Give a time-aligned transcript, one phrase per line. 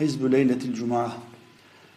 [0.00, 1.12] حزب ليلة الجمعة.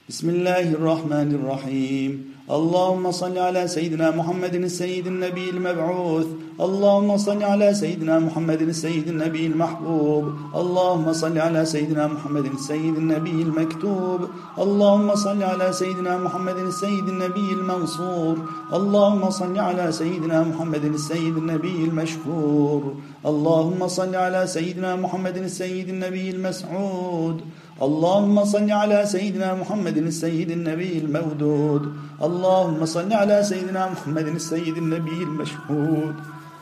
[0.09, 2.12] بسم الله الرحمن الرحيم.
[2.52, 6.27] اللهم صل على سيدنا محمد السيد النبي المبعوث.
[6.62, 10.23] اللهم صل على سيدنا محمد السيد النبي المحبوب.
[10.55, 14.21] اللهم صل على سيدنا محمد السيد النبي المكتوب.
[14.57, 18.36] اللهم صل على سيدنا محمد السيد النبي المنصور.
[18.73, 22.95] اللهم صل على سيدنا محمد السيد النبي المشكور
[23.25, 27.41] اللهم صل على سيدنا محمد السيد النبي المسعود.
[27.82, 31.83] اللهم صل على سيدنا محمد السيد النبي المودود.
[32.23, 36.16] اللهم صل على سيدنا محمد السيد النبي المشهود.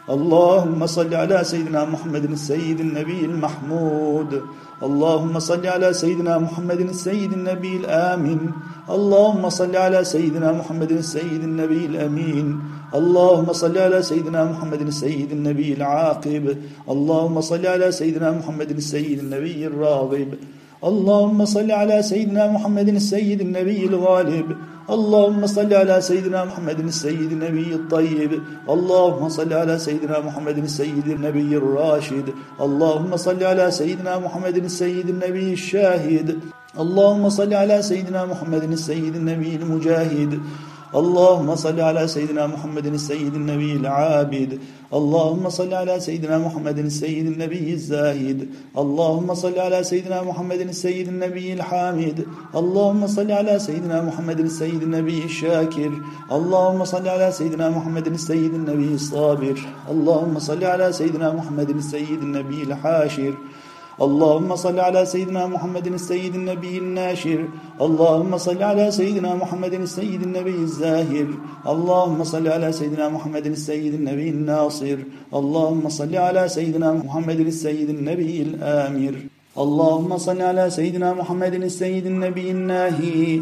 [0.09, 4.41] اللهم صل على سيدنا محمد السيد النبي المحمود.
[4.83, 8.39] اللهم صل على سيدنا محمد السيد النبي الآمن
[8.89, 12.61] اللهم صل على سيدنا محمد السيد النبي الأمين.
[12.95, 16.57] اللهم صل على سيدنا محمد السيد النبي العاقب.
[16.89, 20.37] اللهم صل على سيدنا محمد السيد النبي الراغب.
[20.83, 24.57] اللهم صل على سيدنا محمد السيد النبي الغالب.
[24.89, 28.31] اللهم صل على سيدنا محمد السيد النبي الطيب.
[28.69, 32.29] اللهم صل على سيدنا محمد السيد النبي الراشد.
[32.61, 36.39] اللهم صل على سيدنا محمد السيد النبي الشاهد.
[36.79, 40.39] اللهم صل على سيدنا محمد السيد النبي المجاهد.
[40.95, 44.59] اللهم صل على سيدنا محمد السيد النبي العابد.
[44.93, 48.47] اللهم صل على سيدنا محمد السيد النبي الزاهد.
[48.77, 52.25] اللهم صل على سيدنا محمد السيد النبي الحامد.
[52.55, 55.91] اللهم صل على سيدنا محمد السيد النبي الشاكر.
[56.31, 59.57] اللهم صل على سيدنا محمد السيد النبي الصابر.
[59.91, 63.33] اللهم صل على سيدنا محمد السيد النبي الحاشر.
[64.01, 67.47] اللهم صل على سيدنا محمد السيد النبي الناشر.
[67.81, 71.27] اللهم صل على سيدنا محمد السيد النبي الزاهر.
[71.67, 74.97] اللهم صل على سيدنا محمد السيد النبي الناصر.
[75.33, 79.15] اللهم صل على سيدنا محمد السيد النبي الآمر.
[79.57, 83.41] اللهم صل على سيدنا محمد السيد النبي الناهي.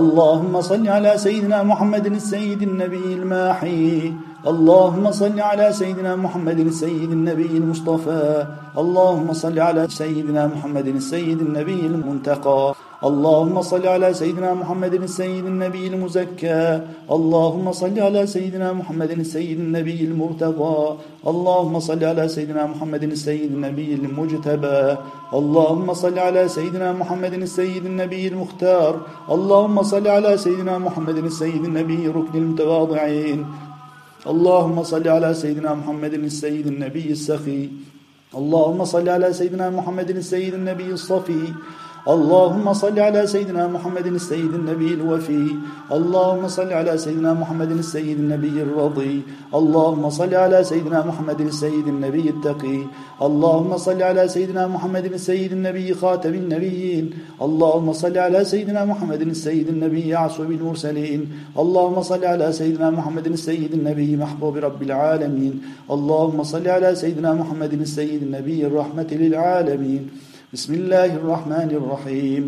[0.00, 4.12] اللهم صل على سيدنا محمد السيد النبي الماحي.
[4.46, 8.46] اللهم صل على سيدنا محمد السيد النبي المصطفى.
[8.78, 12.74] اللهم صل على سيدنا محمد السيد النبي المنتقى.
[13.04, 16.80] اللهم صل على سيدنا محمد السيد النبي المزكى.
[17.10, 20.96] اللهم صل على سيدنا محمد السيد النبي المرتضى.
[21.26, 24.96] اللهم صل على سيدنا محمد السيد النبي المجتبى.
[25.34, 29.00] اللهم صل على سيدنا محمد السيد النبي المختار.
[29.30, 33.46] اللهم صل على سيدنا محمد السيد النبي ركن المتواضعين.
[34.26, 37.70] اللهم صل على سيدنا محمد السيد النبي السخي.
[38.36, 41.52] اللهم صل على سيدنا محمد السيد النبي الصفي.
[42.08, 45.46] اللهم صل على سيدنا محمد السيد النبي الوفي.
[45.92, 49.22] اللهم صل على سيدنا محمد السيد النبي الرضي.
[49.54, 52.80] اللهم صل على سيدنا محمد السيد النبي التقي.
[53.22, 57.10] اللهم صل على سيدنا محمد السيد النبي خاتم النبيين.
[57.42, 61.28] اللهم صل على سيدنا محمد السيد النبي يعصب المرسلين.
[61.58, 65.60] اللهم صل على سيدنا محمد السيد النبي محبوب رب العالمين.
[65.90, 70.29] اللهم صل على سيدنا محمد السيد النبي الرحمة للعالمين.
[70.52, 72.44] بسم الله الرحمن الرحيم.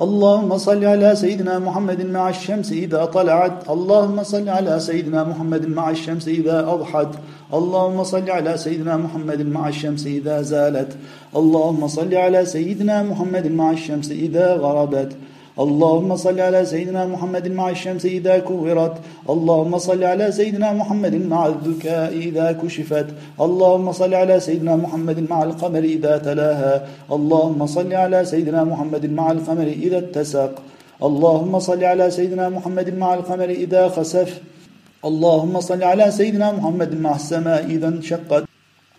[0.00, 3.70] اللهم صل على سيدنا محمد مع الشمس إذا طلعت.
[3.70, 7.08] اللهم صل على سيدنا محمد مع الشمس إذا أضحت.
[7.54, 10.96] اللهم صل على سيدنا محمد مع الشمس إذا زالت.
[11.36, 15.16] اللهم صل على سيدنا محمد مع الشمس إذا غربت.
[15.60, 18.94] اللهم صل على سيدنا محمد مع الشمس إذا كورت.
[19.32, 23.08] اللهم صل على سيدنا محمد مع الذكاء إذا كشفت.
[23.46, 26.74] اللهم صل على سيدنا محمد مع القمر إذا تلاها.
[27.16, 30.52] اللهم صل على سيدنا محمد مع القمر إذا اتسق
[31.08, 34.40] اللهم صل على سيدنا محمد مع القمر إذا خسف.
[35.04, 38.49] اللهم صل على سيدنا محمد مع السماء إذا انشقت.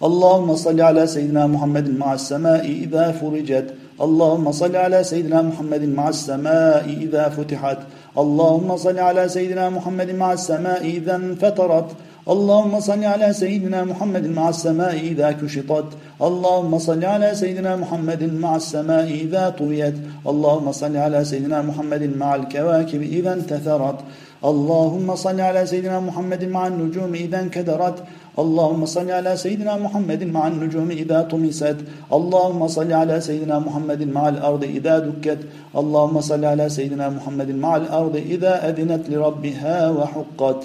[0.04, 3.74] اللهم صل على سيدنا محمد مع السماء إذا فرجت.
[4.02, 7.78] اللهم صل على سيدنا محمد مع السماء إذا فتحت.
[8.18, 11.90] اللهم صل على سيدنا محمد مع السماء إذا انفطرت
[12.30, 15.90] اللهم صل على سيدنا محمد مع السماء إذا كشطت.
[16.22, 19.96] اللهم صل على سيدنا محمد مع السماء إذا طويت
[20.28, 24.00] اللهم صل على سيدنا محمد مع الكواكب إذا انتثرت.
[24.42, 28.04] اللهم صل على سيدنا محمد مع النجوم إذا انكدرت.
[28.40, 31.78] اللهم صل على سيدنا محمد مع النجوم إذا طمست.
[32.14, 35.40] اللهم صل على سيدنا محمد مع الأرض إذا دكت.
[35.78, 40.62] اللهم صل على سيدنا محمد مع الأرض إذا أذنت لربها وحقت.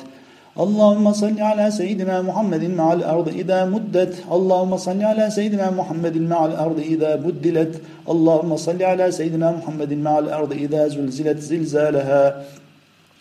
[0.64, 4.14] اللهم صل على سيدنا محمد مع الأرض إذا مدت.
[4.32, 7.72] اللهم صل على سيدنا محمد مع الأرض إذا بدلت.
[8.08, 12.25] اللهم صل على سيدنا محمد مع الأرض إذا زلزلت زلزالها.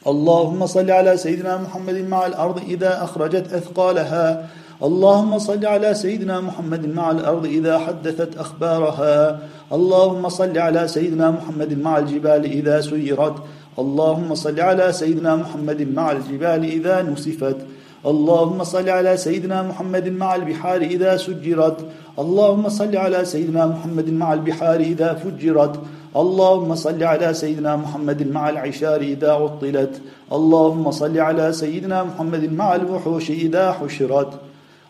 [0.08, 4.48] اللهم صل على سيدنا محمد مع الأرض إذا أخرجت أثقالها.
[4.84, 9.40] اللهم صل على سيدنا محمد مع الأرض إذا حدثت أخبارها.
[9.74, 13.36] اللهم صل على سيدنا محمد مع الجبال إذا سيرت.
[13.80, 17.58] اللهم صل على سيدنا محمد مع الجبال إذا نسفت.
[18.06, 21.78] اللهم صل على سيدنا محمد مع البحار إذا سجرت.
[22.20, 25.80] اللهم صل على سيدنا محمد مع البحار إذا فجرت.
[26.16, 30.02] اللهم صل على سيدنا محمد مع العشار إذا عطلت.
[30.34, 34.32] اللهم صل على سيدنا محمد مع الوحوش إذا حشرت.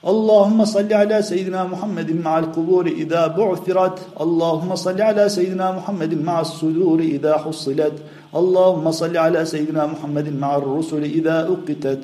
[0.08, 4.00] اللهم صل على سيدنا محمد مع القبور إذا بعثرت.
[4.22, 7.94] اللهم صل على سيدنا محمد مع الصدور إذا حصلت.
[8.36, 12.00] اللهم صل على سيدنا محمد مع الرسل إذا أقتت.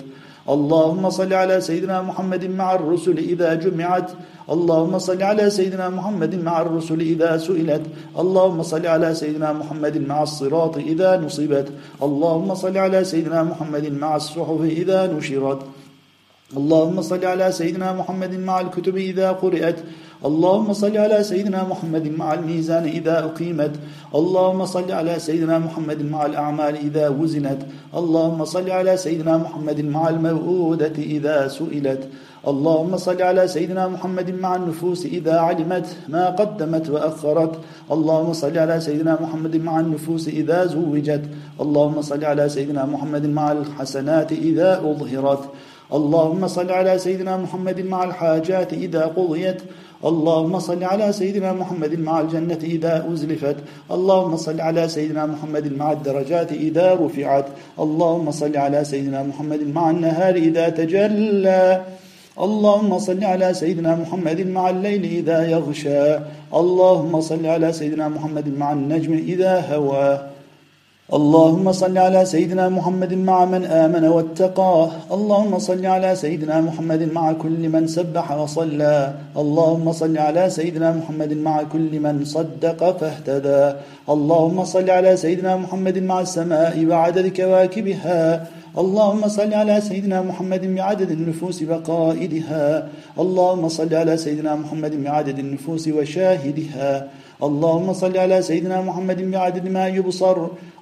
[0.51, 4.11] اللهم صل على سيدنا محمد مع الرسل إذا جمعت.
[4.49, 7.81] اللهم صل على سيدنا محمد مع الرسل إذا سئلت.
[8.19, 11.67] اللهم صل على سيدنا محمد مع الصراط إذا نصبت.
[12.03, 15.59] اللهم صل على سيدنا محمد مع الصحف إذا نشرت.
[16.57, 19.79] اللهم صل على سيدنا محمد مع الكتب إذا قرأت.
[20.25, 23.71] اللهم صل على سيدنا محمد مع الميزان إذا أقيمت.
[24.15, 27.61] اللهم صل على سيدنا محمد مع الأعمال إذا وزنت.
[27.95, 32.09] اللهم صل على سيدنا محمد مع الموءودة إذا سئلت.
[32.47, 37.53] اللهم صل على سيدنا محمد مع النفوس إذا علمت ما قدمت وأخرت.
[37.91, 41.23] اللهم صل على سيدنا محمد مع النفوس إذا زوجت.
[41.61, 45.43] اللهم صل على سيدنا محمد مع الحسنات إذا أظهرت.
[45.93, 49.61] اللهم صل على سيدنا محمد مع الحاجات إذا قضيت.
[50.05, 53.55] اللهم صل على سيدنا محمد مع الجنة إذا أزلفت.
[53.91, 57.45] اللهم صل على سيدنا محمد مع الدرجات إذا رفعت.
[57.79, 61.81] اللهم صل على سيدنا محمد مع النهار إذا تجلى.
[62.39, 66.19] اللهم صل على سيدنا محمد مع الليل إذا يغشى.
[66.53, 70.30] اللهم صل على سيدنا محمد مع النجم إذا هوى.
[71.13, 74.91] اللهم صل على سيدنا محمد مع من آمن واتقاه.
[75.11, 79.13] اللهم صل على سيدنا محمد مع كل من سبح وصلى.
[79.37, 83.77] اللهم صل على سيدنا محمد مع كل من صدق فاهتدى.
[84.09, 88.47] اللهم صل على سيدنا محمد مع السماء وعدد كواكبها.
[88.77, 92.87] اللهم صل على سيدنا محمد بعدد النفوس بقائدها
[93.19, 97.07] اللهم صل على سيدنا محمد بعدد النفوس وشاهدها.
[97.43, 100.37] اللهم صل على سيدنا محمد بعدد ما يبصر.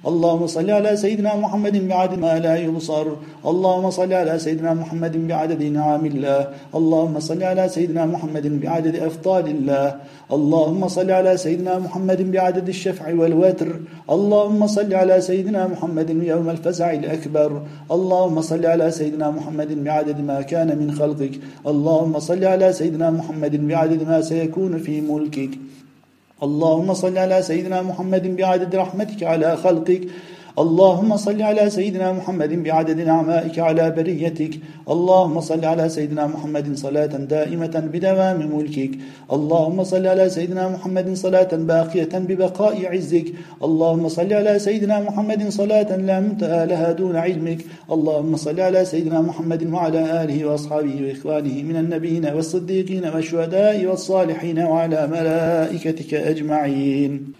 [0.06, 3.06] اللهم صل على سيدنا محمد بعدد ما لا يبصر.
[3.46, 6.48] اللهم صل على سيدنا محمد بعدد نعم الله.
[6.74, 9.96] اللهم صل على سيدنا محمد بعدد أفضال الله.
[10.32, 13.70] اللهم صل على سيدنا محمد بعدد الشفع والوتر.
[14.10, 17.62] اللهم صل على سيدنا محمد يوم الفزع الأكبر.
[17.92, 21.34] اللهم صل على سيدنا محمد بعدد ما كان من خلقك.
[21.66, 25.52] اللهم صل على سيدنا محمد بعدد ما سيكون في ملكك.
[26.42, 30.02] اللهم صل على سيدنا محمد بعدد رحمتك على خلقك
[30.58, 34.60] اللهم صل على سيدنا محمد بعدد نعمائك على بريتك.
[34.90, 38.90] اللهم صل على سيدنا محمد صلاة دائمة بدوام ملكك.
[39.32, 43.26] اللهم صل على سيدنا محمد صلاة باقية ببقاء عزك.
[43.62, 47.60] اللهم صل على سيدنا محمد صلاة لا منتهى لها دون علمك.
[47.92, 55.06] اللهم صل على سيدنا محمد وعلى آله وأصحابه وإخوانه من النبيين والصديقين والشهداء والصالحين وعلى
[55.06, 57.39] ملائكتك أجمعين.